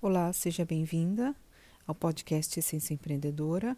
Olá, 0.00 0.32
seja 0.32 0.64
bem-vinda 0.64 1.34
ao 1.84 1.92
podcast 1.92 2.56
Essência 2.56 2.94
Empreendedora. 2.94 3.76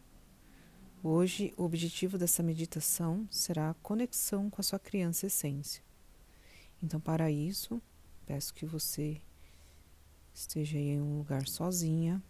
Hoje, 1.02 1.54
o 1.56 1.64
objetivo 1.64 2.18
dessa 2.18 2.42
meditação 2.42 3.26
será 3.30 3.70
a 3.70 3.74
conexão 3.74 4.50
com 4.50 4.60
a 4.60 4.62
sua 4.62 4.78
criança 4.78 5.28
essência. 5.28 5.82
Então, 6.82 7.00
para 7.00 7.30
isso, 7.30 7.80
peço 8.26 8.52
que 8.52 8.66
você 8.66 9.18
esteja 10.34 10.76
em 10.76 11.00
um 11.00 11.16
lugar 11.16 11.48
sozinha, 11.48 12.22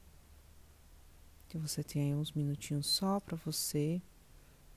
que 1.48 1.58
você 1.58 1.82
tenha 1.82 2.16
uns 2.16 2.30
minutinhos 2.30 2.86
só 2.86 3.18
para 3.18 3.36
você, 3.38 4.00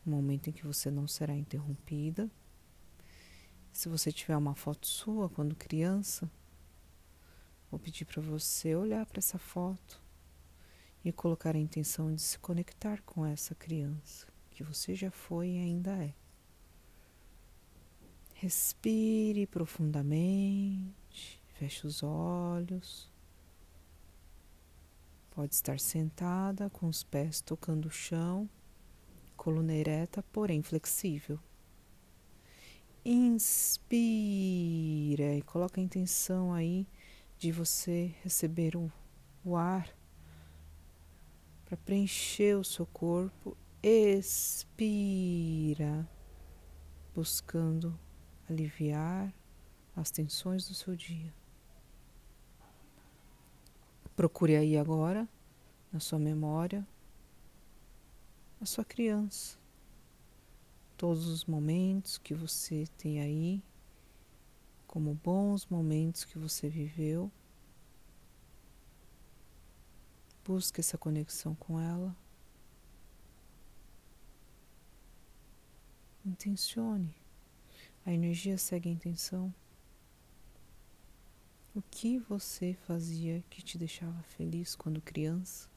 um 0.07 0.09
momento 0.09 0.49
em 0.49 0.53
que 0.53 0.65
você 0.65 0.89
não 0.89 1.07
será 1.07 1.35
interrompida. 1.35 2.31
Se 3.71 3.87
você 3.87 4.11
tiver 4.11 4.35
uma 4.35 4.55
foto 4.55 4.87
sua 4.87 5.29
quando 5.29 5.55
criança, 5.55 6.27
Vou 7.73 7.79
pedir 7.79 8.05
para 8.05 8.21
você 8.21 8.75
olhar 8.75 9.03
para 9.03 9.17
essa 9.17 9.39
foto 9.39 9.99
e 11.03 11.11
colocar 11.11 11.55
a 11.55 11.59
intenção 11.59 12.13
de 12.13 12.21
se 12.21 12.37
conectar 12.37 13.01
com 13.01 13.25
essa 13.25 13.55
criança 13.55 14.27
que 14.51 14.63
você 14.63 14.93
já 14.93 15.09
foi 15.09 15.47
e 15.49 15.57
ainda 15.57 15.89
é. 15.93 16.13
Respire 18.35 19.47
profundamente, 19.47 21.41
feche 21.55 21.87
os 21.87 22.03
olhos. 22.03 23.11
Pode 25.31 25.55
estar 25.55 25.79
sentada 25.79 26.69
com 26.69 26.85
os 26.85 27.03
pés 27.03 27.41
tocando 27.41 27.87
o 27.87 27.91
chão, 27.91 28.47
coluna 29.35 29.73
ereta, 29.73 30.21
porém 30.31 30.61
flexível. 30.61 31.39
Inspira 33.03 34.05
e 35.35 35.41
coloca 35.41 35.81
a 35.81 35.83
intenção 35.83 36.53
aí 36.53 36.85
de 37.37 37.51
você 37.51 38.15
receber 38.23 38.75
o, 38.75 38.91
o 39.43 39.55
ar 39.55 39.89
para 41.65 41.77
preencher 41.77 42.55
o 42.55 42.63
seu 42.63 42.85
corpo. 42.85 43.57
Expira, 43.81 44.87
buscando 47.13 47.99
aliviar 48.49 49.33
as 49.95 50.09
tensões 50.09 50.67
do 50.67 50.73
seu 50.73 50.95
dia. 50.95 51.33
Procure 54.15 54.55
aí 54.55 54.77
agora, 54.77 55.27
na 55.91 55.99
sua 55.99 56.19
memória, 56.19 56.87
a 58.61 58.65
sua 58.65 58.85
criança. 58.85 59.57
Todos 60.95 61.27
os 61.27 61.43
momentos 61.45 62.17
que 62.17 62.33
você 62.33 62.85
tem 62.97 63.19
aí 63.19 63.61
como 64.93 65.15
bons 65.15 65.65
momentos 65.65 66.23
que 66.23 66.37
você 66.37 66.69
viveu. 66.69 67.31
Busque 70.45 70.81
essa 70.81 70.99
conexão 70.99 71.55
com 71.55 71.79
ela. 71.79 72.15
Intencione. 76.23 77.11
A 78.05 78.13
energia 78.13 78.55
segue 78.55 78.87
a 78.87 78.91
intenção. 78.91 79.51
O 81.73 81.81
que 81.81 82.19
você 82.19 82.75
fazia 82.85 83.43
que 83.49 83.63
te 83.63 83.79
deixava 83.79 84.21
feliz 84.21 84.75
quando 84.75 85.01
criança? 85.01 85.67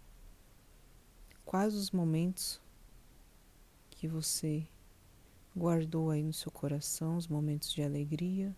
Quais 1.43 1.75
os 1.75 1.91
momentos 1.91 2.61
que 3.89 4.07
você 4.07 4.69
guardou 5.57 6.11
aí 6.11 6.23
no 6.23 6.35
seu 6.35 6.53
coração, 6.53 7.17
os 7.17 7.27
momentos 7.27 7.73
de 7.73 7.83
alegria? 7.83 8.55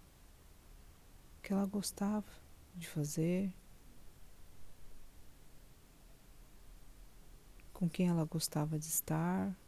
Que 1.49 1.55
ela 1.55 1.65
gostava 1.65 2.31
de 2.75 2.87
fazer, 2.87 3.51
com 7.73 7.89
quem 7.89 8.07
ela 8.07 8.27
gostava 8.27 8.79
de 8.79 8.85
estar, 8.85 9.59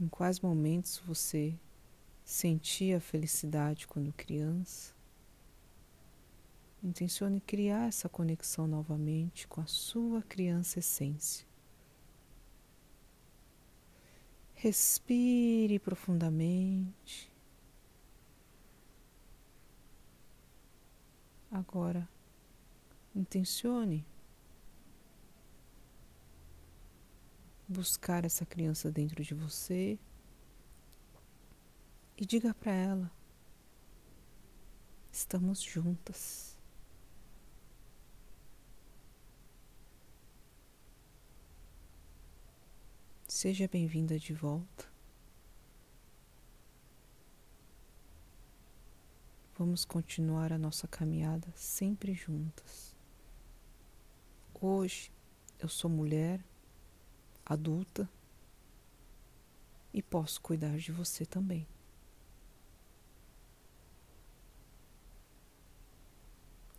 em 0.00 0.08
quais 0.08 0.40
momentos 0.40 0.98
você 1.06 1.56
sentia 2.24 3.00
felicidade 3.00 3.86
quando 3.86 4.12
criança. 4.12 4.92
Intencione 6.82 7.40
criar 7.40 7.86
essa 7.86 8.08
conexão 8.08 8.66
novamente 8.66 9.46
com 9.46 9.60
a 9.60 9.66
sua 9.66 10.20
criança 10.22 10.80
essência. 10.80 11.46
Respire 14.56 15.78
profundamente. 15.78 17.29
Agora, 21.60 22.08
intencione 23.14 24.06
buscar 27.68 28.24
essa 28.24 28.46
criança 28.46 28.90
dentro 28.90 29.22
de 29.22 29.34
você 29.34 29.98
e 32.16 32.24
diga 32.24 32.54
para 32.54 32.72
ela: 32.72 33.12
estamos 35.12 35.60
juntas. 35.60 36.58
Seja 43.28 43.68
bem-vinda 43.68 44.18
de 44.18 44.32
volta. 44.32 44.89
Vamos 49.60 49.84
continuar 49.84 50.54
a 50.54 50.58
nossa 50.58 50.88
caminhada 50.88 51.52
sempre 51.54 52.14
juntas. 52.14 52.96
Hoje 54.58 55.12
eu 55.58 55.68
sou 55.68 55.90
mulher, 55.90 56.42
adulta 57.44 58.08
e 59.92 60.02
posso 60.02 60.40
cuidar 60.40 60.78
de 60.78 60.90
você 60.90 61.26
também. 61.26 61.68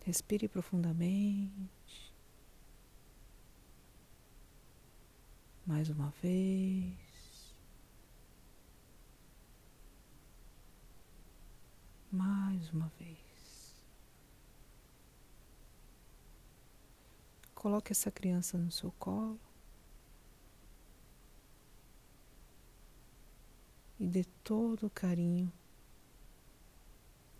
Respire 0.04 0.48
profundamente. 0.48 2.12
Mais 5.64 5.88
uma 5.88 6.10
vez. 6.20 7.12
mais 12.12 12.61
uma 12.72 12.88
vez. 12.98 13.18
Coloque 17.54 17.92
essa 17.92 18.10
criança 18.10 18.58
no 18.58 18.72
seu 18.72 18.90
colo 18.98 19.38
e 24.00 24.06
dê 24.08 24.24
todo 24.42 24.86
o 24.86 24.90
carinho 24.90 25.52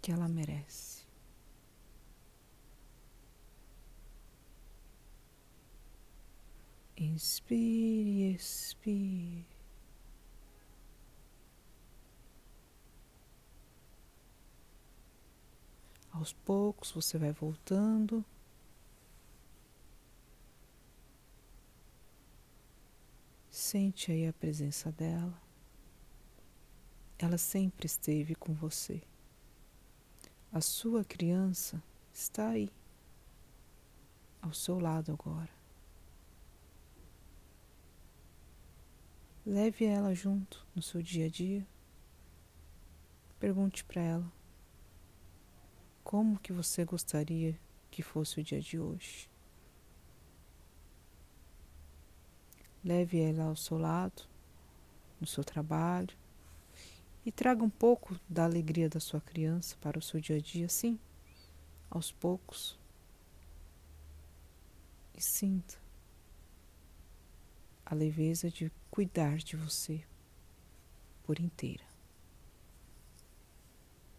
que 0.01 0.13
ela 0.13 0.29
merece. 0.29 1.05
Inspire, 6.97 8.35
expire. 8.35 9.52
Aos 16.23 16.33
poucos 16.33 16.93
você 16.93 17.19
vai 17.19 17.33
voltando. 17.33 18.25
Sente 23.51 24.13
aí 24.13 24.29
a 24.29 24.33
presença 24.33 24.93
dela. 24.93 25.37
Ela 27.19 27.37
sempre 27.37 27.87
esteve 27.87 28.37
com 28.37 28.55
você. 28.55 29.03
A 30.53 30.61
sua 30.61 31.05
criança 31.05 31.83
está 32.15 32.51
aí, 32.51 32.71
ao 34.41 34.55
seu 34.55 34.79
lado 34.79 35.11
agora. 35.11 35.51
Leve 39.45 39.87
ela 39.87 40.15
junto 40.15 40.65
no 40.73 40.83
seu 40.83 41.03
dia 41.03 41.27
a 41.27 41.29
dia. 41.29 41.67
Pergunte 43.41 43.83
para 43.83 44.01
ela 44.01 44.42
como 46.13 46.39
que 46.39 46.53
você 46.53 46.85
gostaria 46.85 47.59
que 47.91 48.03
fosse 48.03 48.39
o 48.39 48.45
dia 48.45 48.61
de 48.61 48.79
hoje? 48.79 49.31
Leve 52.85 53.19
ela 53.19 53.45
ao 53.45 53.57
seu 53.57 53.79
lado, 53.79 54.25
no 55.19 55.27
seu 55.27 55.43
trabalho, 55.43 56.15
e 57.25 57.33
traga 57.33 57.65
um 57.65 57.71
pouco 57.71 58.21
da 58.29 58.45
alegria 58.45 58.91
da 58.91 59.01
sua 59.01 59.23
criança 59.23 59.75
para 59.81 59.99
o 59.99 60.03
seu 60.03 60.21
dia 60.21 60.37
a 60.37 60.39
dia, 60.39 60.69
sim, 60.69 61.01
aos 61.89 62.13
poucos. 62.13 62.79
E 65.17 65.23
sinta 65.23 65.79
a 67.87 67.95
leveza 67.95 68.51
de 68.51 68.71
cuidar 68.91 69.39
de 69.39 69.57
você 69.57 70.05
por 71.25 71.41
inteira. 71.41 71.92